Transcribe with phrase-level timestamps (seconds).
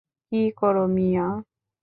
[0.31, 1.27] কী করো মিঞা!